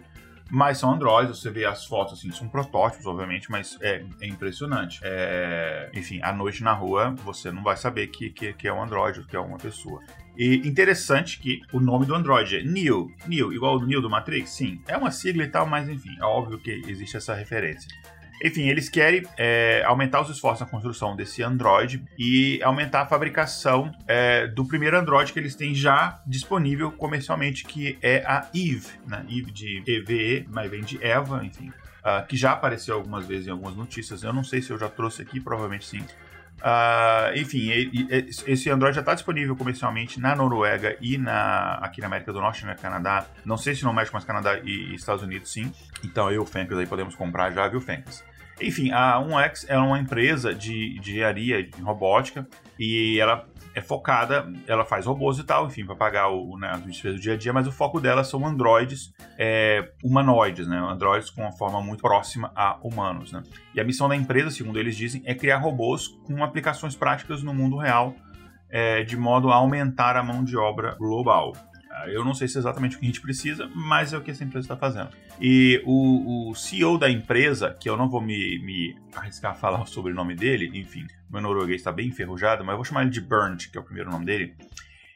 mas 0.50 0.78
são 0.78 0.92
androides, 0.92 1.38
você 1.38 1.48
vê 1.48 1.64
as 1.64 1.86
fotos, 1.86 2.18
assim, 2.18 2.30
são 2.32 2.48
protótipos, 2.48 3.06
obviamente, 3.06 3.48
mas 3.50 3.78
é, 3.80 4.04
é 4.20 4.26
impressionante. 4.26 4.98
É, 5.02 5.88
enfim, 5.94 6.20
à 6.22 6.32
noite 6.32 6.64
na 6.64 6.72
rua, 6.72 7.14
você 7.24 7.52
não 7.52 7.62
vai 7.62 7.76
saber 7.76 8.08
que, 8.08 8.30
que, 8.30 8.52
que 8.52 8.66
é 8.66 8.72
um 8.72 8.82
androide, 8.82 9.24
que 9.24 9.36
é 9.36 9.40
uma 9.40 9.58
pessoa. 9.58 10.02
E 10.40 10.66
interessante 10.66 11.38
que 11.38 11.60
o 11.70 11.78
nome 11.78 12.06
do 12.06 12.14
Android 12.14 12.56
é 12.56 12.62
Neo. 12.62 13.12
Neo, 13.26 13.52
igual 13.52 13.76
o 13.76 13.84
Neo 13.84 14.00
do 14.00 14.08
Matrix? 14.08 14.48
Sim. 14.48 14.80
É 14.88 14.96
uma 14.96 15.10
sigla 15.10 15.42
e 15.42 15.48
tal, 15.48 15.66
mas 15.66 15.86
enfim, 15.86 16.16
é 16.18 16.24
óbvio 16.24 16.58
que 16.58 16.80
existe 16.86 17.18
essa 17.18 17.34
referência. 17.34 17.86
Enfim, 18.42 18.66
eles 18.70 18.88
querem 18.88 19.22
é, 19.36 19.82
aumentar 19.84 20.22
os 20.22 20.30
esforços 20.30 20.62
na 20.62 20.66
construção 20.66 21.14
desse 21.14 21.42
Android 21.42 22.02
e 22.18 22.58
aumentar 22.62 23.02
a 23.02 23.06
fabricação 23.06 23.92
é, 24.08 24.46
do 24.46 24.64
primeiro 24.64 24.98
Android 24.98 25.30
que 25.30 25.38
eles 25.38 25.54
têm 25.54 25.74
já 25.74 26.22
disponível 26.26 26.90
comercialmente, 26.90 27.62
que 27.62 27.98
é 28.00 28.24
a 28.26 28.48
Eve, 28.54 28.88
né? 29.06 29.22
Eve 29.28 29.50
de 29.50 29.82
EVE, 29.86 30.48
mas 30.48 30.70
vem 30.70 30.80
de 30.80 31.04
Eva, 31.04 31.44
enfim. 31.44 31.68
Uh, 31.68 32.26
que 32.26 32.34
já 32.34 32.52
apareceu 32.52 32.94
algumas 32.94 33.26
vezes 33.26 33.46
em 33.46 33.50
algumas 33.50 33.76
notícias. 33.76 34.22
Eu 34.22 34.32
não 34.32 34.42
sei 34.42 34.62
se 34.62 34.70
eu 34.70 34.78
já 34.78 34.88
trouxe 34.88 35.20
aqui, 35.20 35.38
provavelmente 35.38 35.86
sim. 35.86 36.02
Uh, 36.60 37.38
enfim, 37.38 37.70
esse 38.46 38.68
Android 38.70 38.94
já 38.94 39.00
está 39.00 39.14
disponível 39.14 39.56
comercialmente 39.56 40.20
na 40.20 40.36
Noruega 40.36 40.96
e 41.00 41.16
na, 41.16 41.74
aqui 41.76 42.00
na 42.00 42.06
América 42.06 42.32
do 42.32 42.40
Norte, 42.40 42.62
no 42.62 42.68
né, 42.68 42.76
Canadá. 42.80 43.26
Não 43.44 43.56
sei 43.56 43.74
se 43.74 43.84
não 43.84 43.92
mexe 43.92 44.12
mais 44.12 44.24
Canadá 44.24 44.58
e, 44.58 44.92
e 44.92 44.94
Estados 44.94 45.22
Unidos, 45.22 45.50
sim. 45.50 45.72
Então 46.04 46.28
eu 46.28 46.34
e 46.34 46.38
o 46.38 46.46
Fencas 46.46 46.78
aí 46.78 46.86
podemos 46.86 47.14
comprar 47.14 47.50
já, 47.50 47.66
viu, 47.66 47.80
Fencas? 47.80 48.22
Enfim, 48.60 48.90
a 48.92 49.18
1X 49.18 49.64
é 49.68 49.78
uma 49.78 49.98
empresa 49.98 50.54
de, 50.54 50.98
de 51.00 51.12
engenharia 51.12 51.60
em 51.60 51.82
robótica 51.82 52.46
e 52.78 53.18
ela 53.18 53.46
é 53.74 53.80
focada, 53.80 54.52
ela 54.66 54.84
faz 54.84 55.06
robôs 55.06 55.38
e 55.38 55.44
tal, 55.44 55.66
enfim, 55.66 55.84
para 55.84 55.94
pagar 55.94 56.28
o, 56.28 56.58
né, 56.58 56.70
as 56.72 56.84
despesas 56.84 57.18
do 57.18 57.22
dia 57.22 57.34
a 57.34 57.36
dia, 57.36 57.52
mas 57.52 57.66
o 57.66 57.72
foco 57.72 58.00
dela 58.00 58.24
são 58.24 58.44
androides 58.44 59.12
é, 59.38 59.92
humanoides, 60.02 60.66
né? 60.66 60.76
Androides 60.76 61.30
com 61.30 61.42
uma 61.42 61.52
forma 61.52 61.80
muito 61.80 62.02
próxima 62.02 62.52
a 62.54 62.78
humanos, 62.82 63.32
né? 63.32 63.42
E 63.74 63.80
a 63.80 63.84
missão 63.84 64.08
da 64.08 64.16
empresa, 64.16 64.50
segundo 64.50 64.78
eles 64.78 64.96
dizem, 64.96 65.22
é 65.24 65.34
criar 65.34 65.58
robôs 65.58 66.08
com 66.26 66.42
aplicações 66.42 66.96
práticas 66.96 67.42
no 67.42 67.54
mundo 67.54 67.76
real, 67.76 68.14
é, 68.68 69.02
de 69.02 69.16
modo 69.16 69.50
a 69.50 69.56
aumentar 69.56 70.16
a 70.16 70.22
mão 70.22 70.44
de 70.44 70.56
obra 70.56 70.96
global. 70.98 71.52
Eu 72.08 72.24
não 72.24 72.34
sei 72.34 72.48
se 72.48 72.56
é 72.56 72.60
exatamente 72.60 72.96
o 72.96 72.98
que 72.98 73.04
a 73.04 73.08
gente 73.08 73.20
precisa, 73.20 73.70
mas 73.74 74.12
é 74.12 74.18
o 74.18 74.20
que 74.20 74.30
essa 74.30 74.44
empresa 74.44 74.64
está 74.64 74.76
fazendo. 74.76 75.10
E 75.40 75.82
o, 75.84 76.50
o, 76.50 76.54
CEO 76.54 76.98
da 76.98 77.10
empresa, 77.10 77.76
que 77.78 77.88
eu 77.88 77.96
não 77.96 78.08
vou 78.08 78.20
me, 78.20 78.58
me 78.60 78.96
arriscar 79.14 79.52
a 79.52 79.54
falar 79.54 79.82
o 79.82 80.14
nome 80.14 80.34
dele, 80.34 80.70
enfim, 80.78 81.06
meu 81.30 81.40
norueguês 81.40 81.80
está 81.80 81.92
bem 81.92 82.08
enferrujado, 82.08 82.64
mas 82.64 82.72
eu 82.72 82.76
vou 82.76 82.84
chamar 82.84 83.02
ele 83.02 83.10
de 83.10 83.20
Bernd, 83.20 83.68
que 83.70 83.78
é 83.78 83.80
o 83.80 83.84
primeiro 83.84 84.10
nome 84.10 84.24
dele. 84.24 84.54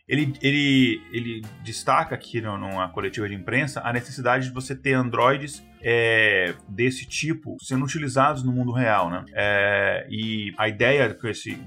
Ele, 0.06 0.34
ele, 0.42 1.02
ele 1.10 1.42
destaca 1.62 2.14
aqui 2.14 2.38
numa 2.40 2.90
coletiva 2.90 3.26
de 3.26 3.34
imprensa 3.34 3.80
a 3.82 3.90
necessidade 3.90 4.48
de 4.48 4.52
você 4.52 4.76
ter 4.76 4.92
androides 4.92 5.64
é, 5.82 6.54
desse 6.68 7.06
tipo 7.06 7.56
sendo 7.58 7.84
utilizados 7.84 8.42
no 8.42 8.52
mundo 8.52 8.70
real, 8.70 9.08
né? 9.08 9.24
É, 9.32 10.06
e 10.10 10.54
a 10.58 10.68
ideia 10.68 11.14
com, 11.14 11.26
esse, 11.26 11.58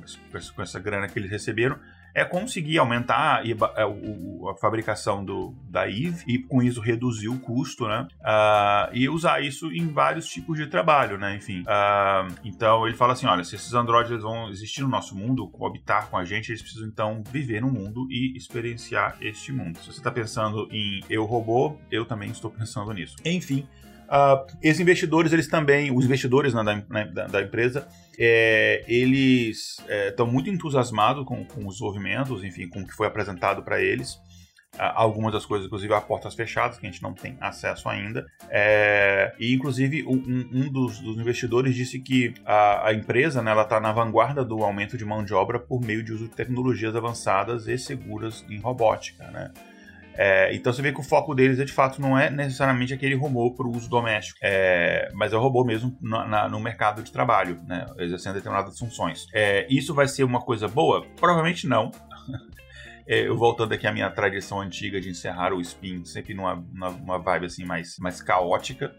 com 0.56 0.62
essa 0.62 0.80
grana 0.80 1.08
que 1.08 1.18
eles 1.18 1.32
receberam 1.32 1.80
é 2.18 2.26
conseguir 2.26 2.80
aumentar 2.80 3.44
a, 3.44 4.52
a 4.52 4.56
fabricação 4.56 5.24
do, 5.24 5.54
da 5.70 5.88
Eve 5.88 6.24
e 6.28 6.40
com 6.40 6.64
isso 6.64 6.82
reduzir 6.82 7.30
o 7.30 7.38
custo, 7.38 7.88
né? 7.88 8.08
Uh, 8.22 8.90
e 8.92 9.08
usar 9.08 9.40
isso 9.44 9.72
em 9.72 9.88
vários 9.94 10.28
tipos 10.28 10.58
de 10.58 10.66
trabalho, 10.66 11.20
né? 11.20 11.36
Enfim. 11.36 11.62
Uh, 11.62 12.34
então 12.44 12.88
ele 12.88 12.98
fala 12.98 13.14
assim: 13.14 13.28
olha, 13.28 13.44
se 13.44 13.56
esses 13.56 13.72
androides 13.76 14.24
vão 14.24 14.50
existir 14.50 14.82
no 14.82 14.88
nosso 14.88 15.16
mundo, 15.16 15.48
habitar 15.64 16.10
com 16.10 16.18
a 16.18 16.26
gente, 16.26 16.50
eles 16.50 16.64
precisam 16.64 16.88
então 16.88 17.24
viver 17.32 17.62
no 17.62 17.70
mundo 17.70 18.08
e 18.10 18.36
experienciar 18.36 19.16
este 19.22 19.52
mundo. 19.52 19.78
Se 19.78 19.94
você 19.94 20.00
está 20.00 20.10
pensando 20.10 20.68
em 20.72 21.02
eu 21.08 21.24
robô, 21.24 21.78
eu 21.92 22.04
também 22.04 22.32
estou 22.32 22.50
pensando 22.50 22.92
nisso. 22.94 23.16
Enfim. 23.24 23.68
Uh, 24.08 24.46
esses 24.62 24.80
investidores, 24.80 25.34
eles 25.34 25.48
também, 25.48 25.96
os 25.96 26.06
investidores 26.06 26.54
né, 26.54 26.64
da, 26.64 27.04
da, 27.04 27.28
da, 27.28 27.42
empresa, 27.42 27.88
é, 28.18 28.84
eles 28.88 29.78
estão 30.10 30.28
é, 30.28 30.32
muito 30.32 30.50
entusiasmados 30.50 31.26
com, 31.26 31.44
com, 31.44 31.68
os 31.68 31.76
desenvolvimentos, 31.76 32.44
enfim, 32.44 32.70
com 32.70 32.82
o 32.82 32.88
que 32.88 32.94
foi 32.94 33.08
apresentado 33.08 33.64
para 33.64 33.82
eles. 33.82 34.14
Uh, 34.76 34.94
algumas 34.96 35.34
das 35.34 35.46
coisas, 35.46 35.66
inclusive, 35.66 35.94
a 35.94 36.00
portas 36.00 36.36
fechadas, 36.36 36.78
que 36.78 36.88
a 36.88 36.90
gente 36.90 37.04
não 37.04 37.14
tem 37.14 37.38
acesso 37.42 37.90
ainda. 37.90 38.26
É, 38.50 39.34
e, 39.40 39.54
inclusive, 39.54 40.04
um, 40.04 40.48
um 40.54 40.72
dos, 40.72 41.00
dos, 41.00 41.18
investidores 41.18 41.76
disse 41.76 42.00
que 42.00 42.34
a, 42.46 42.88
a 42.88 42.94
empresa 42.94 43.40
está 43.40 43.56
né, 43.56 43.64
tá 43.66 43.80
na 43.82 43.92
vanguarda 43.92 44.46
do 44.46 44.64
aumento 44.64 44.98
de 44.98 45.04
mão 45.04 45.24
de 45.24 45.34
obra 45.34 45.60
por 45.60 45.82
meio 45.82 46.02
de 46.02 46.14
uso 46.14 46.30
de 46.30 46.36
tecnologias 46.36 46.96
avançadas 46.96 47.68
e 47.68 47.78
seguras 47.78 48.46
em 48.50 48.60
robótica. 48.60 49.26
Né? 49.32 49.52
É, 50.18 50.54
então 50.54 50.74
você 50.74 50.82
vê 50.82 50.92
que 50.92 51.00
o 51.00 51.04
foco 51.04 51.36
deles, 51.36 51.58
de 51.58 51.72
fato, 51.72 52.02
não 52.02 52.18
é 52.18 52.30
necessariamente 52.30 52.94
aquele 52.94 53.14
robô 53.14 53.54
para 53.54 53.68
o 53.68 53.72
uso 53.72 53.88
doméstico, 53.88 54.40
é, 54.42 55.10
mas 55.14 55.32
é 55.32 55.38
o 55.38 55.40
robô 55.40 55.64
mesmo 55.64 55.96
no, 56.02 56.28
na, 56.28 56.50
no 56.50 56.60
mercado 56.60 57.04
de 57.04 57.12
trabalho, 57.12 57.62
né, 57.68 57.86
exercendo 58.00 58.34
determinadas 58.34 58.78
funções. 58.80 59.28
É, 59.34 59.68
isso 59.70 59.94
vai 59.94 60.08
ser 60.08 60.24
uma 60.24 60.42
coisa 60.42 60.68
boa? 60.68 61.06
Provavelmente 61.16 61.68
não. 61.68 61.92
É, 63.10 63.26
eu 63.26 63.38
voltando 63.38 63.72
aqui 63.72 63.88
à 63.88 63.92
minha 63.94 64.10
tradição 64.10 64.60
antiga 64.60 65.00
de 65.00 65.10
encerrar 65.10 65.54
o 65.54 65.62
spin 65.62 66.04
sempre 66.04 66.34
numa, 66.34 66.58
numa 66.74 67.18
vibe 67.18 67.46
assim 67.46 67.64
mais, 67.64 67.96
mais 68.00 68.22
caótica. 68.22 68.94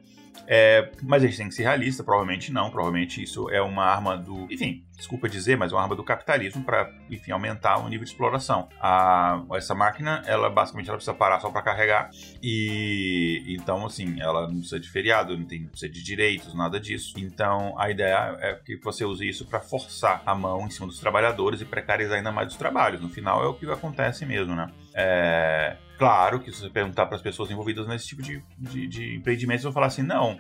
É, 0.47 0.90
mas 1.02 1.23
a 1.23 1.26
gente 1.26 1.37
tem 1.37 1.49
que 1.49 1.54
ser 1.54 1.62
realista, 1.64 2.02
provavelmente 2.02 2.52
não, 2.52 2.71
provavelmente 2.71 3.23
isso 3.23 3.50
é 3.50 3.61
uma 3.61 3.85
arma 3.85 4.16
do. 4.16 4.47
Enfim, 4.50 4.85
desculpa 4.97 5.28
dizer, 5.28 5.57
mas 5.57 5.73
é 5.73 5.75
uma 5.75 5.83
arma 5.83 5.95
do 5.95 6.04
capitalismo 6.04 6.64
para, 6.64 6.90
enfim, 7.11 7.30
aumentar 7.30 7.78
o 7.78 7.88
nível 7.88 8.04
de 8.04 8.11
exploração. 8.11 8.68
A, 8.80 9.42
essa 9.54 9.75
máquina, 9.75 10.23
ela 10.26 10.50
basicamente 10.50 10.88
ela 10.88 10.97
precisa 10.97 11.14
parar 11.14 11.40
só 11.40 11.50
para 11.50 11.62
carregar 11.62 12.11
e 12.42 13.45
então, 13.49 13.87
assim, 13.87 14.21
ela 14.21 14.49
não 14.49 14.59
precisa 14.59 14.80
de 14.80 14.88
feriado, 14.88 15.37
não, 15.37 15.45
tem, 15.45 15.61
não 15.61 15.68
precisa 15.68 15.92
de 15.92 16.02
direitos, 16.02 16.54
nada 16.54 16.80
disso. 16.80 17.14
Então, 17.16 17.75
a 17.78 17.90
ideia 17.90 18.37
é 18.40 18.54
que 18.54 18.76
você 18.76 19.04
use 19.04 19.28
isso 19.28 19.47
para 19.47 19.61
forçar 19.61 20.23
a 20.25 20.35
mão 20.35 20.66
em 20.66 20.71
cima 20.71 20.87
dos 20.87 20.99
trabalhadores 20.99 21.61
e 21.61 21.64
precarizar 21.64 22.18
ainda 22.18 22.33
mais 22.33 22.49
os 22.49 22.57
trabalhos. 22.57 23.00
No 23.00 23.09
final, 23.09 23.42
é 23.42 23.47
o 23.47 23.54
que 23.54 23.71
acontece 23.71 24.25
mesmo, 24.26 24.54
né? 24.54 24.71
É, 24.95 25.76
Claro 25.99 26.38
que 26.38 26.52
se 26.52 26.61
você 26.61 26.71
perguntar 26.71 27.07
para 27.07 27.17
as 27.17 27.23
pessoas 27.23 27.50
envolvidas 27.50 27.88
nesse 27.88 28.07
tipo 28.07 28.23
de, 28.23 28.40
de, 28.57 28.87
de 28.87 29.17
empreendimentos, 29.17 29.64
vão 29.64 29.73
falar 29.73 29.87
assim: 29.87 30.02
não, 30.02 30.38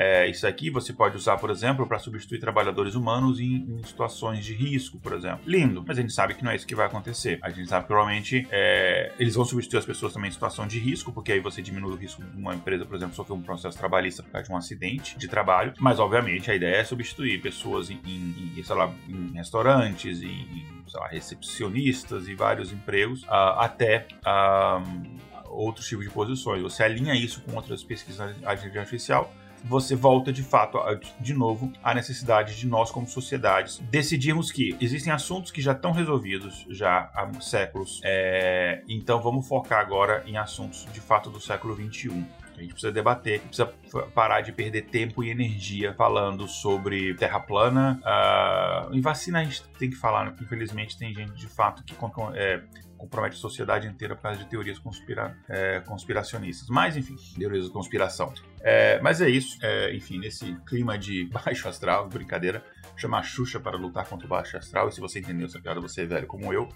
é, 0.00 0.26
isso 0.30 0.46
aqui 0.46 0.70
você 0.70 0.94
pode 0.94 1.14
usar, 1.14 1.36
por 1.36 1.50
exemplo, 1.50 1.86
para 1.86 1.98
substituir 1.98 2.40
trabalhadores 2.40 2.94
humanos 2.94 3.38
em, 3.38 3.66
em, 3.68 3.82
situações 3.82 4.42
de 4.42 4.54
risco, 4.54 4.98
por 4.98 5.12
exemplo. 5.12 5.40
Lindo, 5.44 5.84
mas 5.86 5.98
a 5.98 6.00
gente 6.00 6.14
sabe 6.14 6.32
que 6.32 6.42
não 6.42 6.50
é 6.50 6.56
isso 6.56 6.66
que 6.66 6.74
vai 6.74 6.86
acontecer. 6.86 7.38
A 7.42 7.50
gente 7.50 7.68
sabe 7.68 7.82
que 7.82 7.88
provavelmente 7.88 8.48
é, 8.50 9.12
eles 9.18 9.34
vão 9.34 9.44
substituir 9.44 9.78
as 9.78 9.84
pessoas 9.84 10.14
também 10.14 10.30
em 10.30 10.32
situação 10.32 10.66
de 10.66 10.78
risco, 10.78 11.12
porque 11.12 11.32
aí 11.32 11.40
você 11.40 11.60
diminui 11.60 11.92
o 11.92 11.96
risco 11.96 12.24
de 12.24 12.34
uma 12.34 12.54
empresa, 12.54 12.86
por 12.86 12.96
exemplo, 12.96 13.14
sofrer 13.14 13.34
um 13.34 13.42
processo 13.42 13.76
trabalhista 13.76 14.22
por 14.22 14.30
causa 14.32 14.46
de 14.46 14.52
um 14.54 14.56
acidente 14.56 15.18
de 15.18 15.28
trabalho. 15.28 15.74
Mas, 15.78 15.98
obviamente, 15.98 16.50
a 16.50 16.54
ideia 16.54 16.76
é 16.76 16.84
substituir 16.84 17.38
pessoas 17.42 17.90
em, 17.90 18.00
em, 18.06 18.54
em 18.56 18.62
sei 18.62 18.76
lá, 18.76 18.90
em 19.06 19.32
restaurantes, 19.34 20.22
em, 20.22 20.64
lá, 20.94 21.08
recepcionistas 21.08 22.26
e 22.26 22.34
vários 22.34 22.72
empregos, 22.72 23.22
uh, 23.24 23.58
até. 23.58 24.06
Uh, 24.24 25.20
outros 25.50 25.88
tipos 25.88 26.04
de 26.04 26.10
posições. 26.12 26.62
Você 26.62 26.84
alinha 26.84 27.12
isso 27.12 27.42
com 27.42 27.56
outras 27.56 27.82
pesquisas 27.82 28.32
de 28.36 28.40
inteligência 28.40 28.80
artificial 28.80 29.34
você 29.64 29.94
volta 29.94 30.32
de 30.32 30.42
fato, 30.42 30.78
de 31.20 31.34
novo, 31.34 31.72
à 31.82 31.94
necessidade 31.94 32.56
de 32.56 32.66
nós, 32.66 32.90
como 32.90 33.06
sociedades, 33.06 33.78
decidirmos 33.90 34.50
que 34.50 34.76
existem 34.80 35.12
assuntos 35.12 35.50
que 35.50 35.60
já 35.60 35.72
estão 35.72 35.92
resolvidos 35.92 36.66
já 36.70 37.10
há 37.14 37.30
séculos, 37.40 38.00
é... 38.04 38.82
então 38.88 39.20
vamos 39.20 39.46
focar 39.46 39.80
agora 39.80 40.22
em 40.26 40.36
assuntos 40.36 40.86
de 40.92 41.00
fato 41.00 41.30
do 41.30 41.40
século 41.40 41.74
XXI. 41.74 42.24
A 42.60 42.62
gente 42.62 42.72
precisa 42.72 42.92
debater, 42.92 43.40
precisa 43.40 43.72
parar 44.14 44.42
de 44.42 44.52
perder 44.52 44.82
tempo 44.82 45.24
e 45.24 45.30
energia 45.30 45.94
falando 45.94 46.46
sobre 46.46 47.14
terra 47.14 47.40
plana. 47.40 47.98
Uh, 48.04 48.94
em 48.94 49.00
vacina 49.00 49.40
a 49.40 49.44
gente 49.44 49.66
tem 49.78 49.88
que 49.88 49.96
falar, 49.96 50.24
né? 50.24 50.30
Porque 50.30 50.44
infelizmente 50.44 50.98
tem 50.98 51.14
gente 51.14 51.32
de 51.32 51.48
fato 51.48 51.82
que 51.82 51.94
é, 52.34 52.62
compromete 52.98 53.36
a 53.36 53.38
sociedade 53.38 53.86
inteira 53.86 54.14
por 54.14 54.22
causa 54.22 54.38
de 54.38 54.44
teorias 54.44 54.78
conspira 54.78 55.34
é, 55.48 55.80
conspiracionistas. 55.80 56.68
Mas, 56.68 56.98
enfim, 56.98 57.16
teorias 57.38 57.64
de 57.64 57.70
conspiração. 57.70 58.30
É, 58.62 59.00
mas 59.00 59.20
é 59.20 59.28
isso. 59.28 59.58
É, 59.62 59.94
enfim, 59.94 60.18
nesse 60.18 60.56
clima 60.66 60.98
de 60.98 61.24
baixo 61.32 61.68
astral, 61.68 62.08
brincadeira, 62.08 62.64
chamar 62.96 63.22
Xuxa 63.22 63.58
para 63.58 63.76
lutar 63.76 64.06
contra 64.06 64.26
o 64.26 64.28
baixo 64.28 64.56
astral. 64.56 64.88
E 64.88 64.92
se 64.92 65.00
você 65.00 65.20
entendeu 65.20 65.46
essa 65.46 65.60
piada, 65.60 65.80
você 65.80 66.02
é 66.02 66.06
velho 66.06 66.26
como 66.26 66.52
eu. 66.52 66.68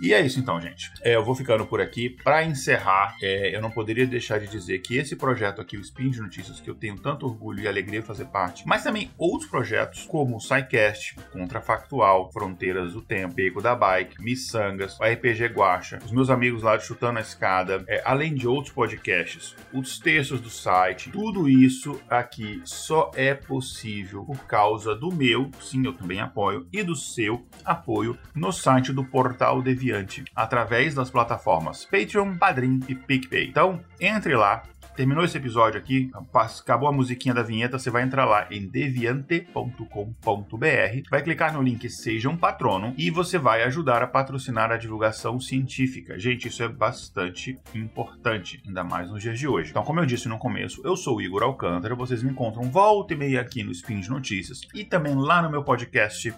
E 0.00 0.14
é 0.14 0.20
isso 0.20 0.38
então, 0.38 0.60
gente. 0.60 0.90
É, 1.02 1.14
eu 1.14 1.24
vou 1.24 1.34
ficando 1.34 1.66
por 1.66 1.80
aqui. 1.80 2.08
Para 2.08 2.42
encerrar, 2.44 3.16
é, 3.22 3.54
eu 3.54 3.60
não 3.60 3.70
poderia 3.70 4.06
deixar 4.06 4.38
de 4.38 4.46
dizer 4.46 4.78
que 4.78 4.96
esse 4.96 5.14
projeto 5.14 5.60
aqui, 5.60 5.76
o 5.76 5.80
Spin 5.80 6.10
de 6.10 6.20
Notícias, 6.20 6.60
que 6.60 6.70
eu 6.70 6.74
tenho 6.74 6.98
tanto 6.98 7.26
orgulho 7.26 7.60
e 7.60 7.68
alegria 7.68 8.00
de 8.00 8.06
fazer 8.06 8.26
parte, 8.26 8.66
mas 8.66 8.82
também 8.82 9.10
outros 9.18 9.50
projetos, 9.50 10.04
como 10.06 10.36
o 10.36 10.40
SciCast, 10.40 11.16
Contrafactual, 11.30 12.32
Fronteiras 12.32 12.94
do 12.94 13.02
Tempo, 13.02 13.34
Beco 13.34 13.60
da 13.60 13.74
Bike, 13.74 14.20
Missangas, 14.20 14.98
o 14.98 15.04
RPG 15.04 15.46
Guacha, 15.46 15.98
os 16.04 16.10
meus 16.10 16.30
amigos 16.30 16.62
lá 16.62 16.76
de 16.76 16.84
Chutando 16.84 17.18
a 17.18 17.22
Escada, 17.22 17.84
é, 17.86 18.02
além 18.04 18.34
de 18.34 18.48
outros 18.48 18.74
podcasts, 18.74 19.54
os 19.72 19.98
textos 19.98 20.40
do 20.40 20.50
site, 20.50 21.10
tudo 21.10 21.21
isso 21.48 22.00
aqui 22.10 22.60
só 22.64 23.10
é 23.14 23.34
possível 23.34 24.24
por 24.24 24.38
causa 24.46 24.94
do 24.94 25.12
meu, 25.12 25.50
sim, 25.60 25.84
eu 25.84 25.92
também 25.92 26.20
apoio, 26.20 26.66
e 26.72 26.82
do 26.82 26.96
seu 26.96 27.46
apoio 27.64 28.18
no 28.34 28.52
site 28.52 28.92
do 28.92 29.04
Portal 29.04 29.62
Deviante 29.62 30.24
através 30.34 30.94
das 30.94 31.10
plataformas 31.10 31.84
Patreon, 31.84 32.36
Padrim 32.36 32.80
e 32.88 32.94
PicPay. 32.94 33.48
Então, 33.48 33.80
entre 34.00 34.34
lá, 34.34 34.62
terminou 34.96 35.24
esse 35.24 35.36
episódio 35.36 35.78
aqui, 35.78 36.10
acabou 36.34 36.88
a 36.88 36.92
musiquinha 36.92 37.34
da 37.34 37.42
vinheta, 37.42 37.78
você 37.78 37.90
vai 37.90 38.02
entrar 38.02 38.24
lá 38.24 38.46
em 38.50 38.66
deviante.com.br, 38.66 41.10
vai 41.10 41.22
clicar 41.22 41.52
no 41.52 41.62
link 41.62 41.88
Seja 41.88 42.28
um 42.28 42.36
Patrono 42.36 42.94
e 42.96 43.10
você 43.10 43.38
vai 43.38 43.62
ajudar 43.64 44.02
a 44.02 44.06
patrocinar 44.06 44.70
a 44.70 44.76
divulgação 44.76 45.40
científica. 45.40 46.18
Gente, 46.18 46.48
isso 46.48 46.62
é 46.62 46.68
bastante 46.68 47.58
importante, 47.74 48.62
ainda 48.66 48.84
mais 48.84 49.10
nos 49.10 49.22
dias 49.22 49.38
de 49.38 49.48
hoje. 49.48 49.70
Então, 49.70 49.82
como 49.82 50.00
eu 50.00 50.06
disse 50.06 50.28
no 50.28 50.38
começo, 50.38 50.82
eu 50.84 50.96
sou 50.96 51.16
o 51.16 51.22
Igor 51.22 51.42
Alcântara, 51.42 51.94
vocês 51.94 52.22
me 52.22 52.30
encontram 52.30 52.70
volta 52.70 53.14
e 53.14 53.16
meia 53.16 53.40
aqui 53.40 53.62
no 53.62 53.72
Spin 53.72 54.00
de 54.00 54.10
Notícias 54.10 54.60
e 54.74 54.84
também 54.84 55.14
lá 55.14 55.42
no 55.42 55.50
meu 55.50 55.62
podcast 55.62 56.32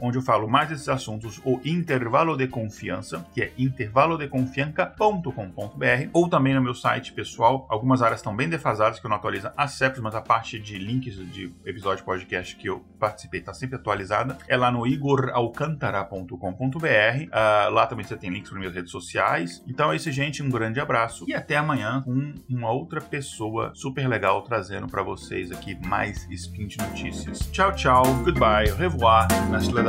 onde 0.00 0.18
eu 0.18 0.22
falo 0.22 0.48
mais 0.48 0.68
desses 0.68 0.88
assuntos, 0.88 1.40
o 1.44 1.60
Intervalo 1.64 2.36
de 2.36 2.46
Confiança, 2.46 3.26
que 3.32 3.42
é 3.42 3.52
intervalodeconfianca.com.br, 3.58 6.08
ou 6.12 6.28
também 6.28 6.54
no 6.54 6.62
meu 6.62 6.74
site 6.74 7.12
pessoal. 7.12 7.66
Algumas 7.68 8.02
áreas 8.02 8.20
estão 8.20 8.34
bem 8.34 8.48
defasadas, 8.48 9.00
que 9.00 9.06
eu 9.06 9.08
não 9.08 9.16
atualizo 9.16 9.50
há 9.56 9.68
séculos, 9.68 10.02
mas 10.02 10.14
a 10.14 10.20
parte 10.20 10.58
de 10.58 10.78
links 10.78 11.16
de 11.32 11.52
episódio 11.64 12.04
podcast 12.04 12.56
que 12.56 12.68
eu 12.68 12.84
participei 12.98 13.40
está 13.40 13.54
sempre 13.54 13.76
atualizada. 13.76 14.36
É 14.48 14.56
lá 14.56 14.70
no 14.70 14.86
igoralcantara.com.br. 14.86 16.82
Uh, 16.82 17.28
ah, 17.32 17.68
lá 17.70 17.86
também 17.86 18.04
você 18.04 18.16
tem 18.16 18.30
links 18.30 18.50
para 18.50 18.58
minhas 18.58 18.74
redes 18.74 18.90
sociais. 18.90 19.62
Então 19.66 19.92
é 19.92 19.96
isso, 19.96 20.10
gente. 20.10 20.42
Um 20.42 20.50
grande 20.50 20.80
abraço 20.80 21.24
e 21.28 21.34
até 21.34 21.56
amanhã 21.56 22.02
com 22.02 22.34
uma 22.48 22.70
outra 22.70 23.00
pessoa 23.00 23.72
super 23.74 24.08
legal 24.08 24.42
trazendo 24.42 24.88
para 24.88 25.02
vocês 25.02 25.50
aqui 25.50 25.74
mais 25.86 26.26
Spin 26.30 26.66
de 26.66 26.78
Notícias. 26.78 27.40
Tchau, 27.50 27.72
tchau. 27.72 28.02
Goodbye. 28.24 28.70
Au 28.70 28.76
revoir. 28.76 29.28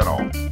Nestle 0.03 0.43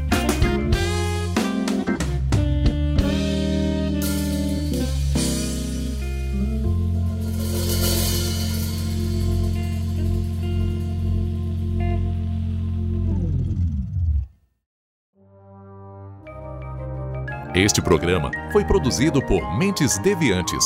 Este 17.53 17.81
programa 17.81 18.31
foi 18.53 18.63
produzido 18.63 19.21
por 19.21 19.57
Mentes 19.57 19.97
Deviantes. 19.99 20.63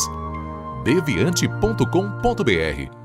deviante.com.br 0.84 3.05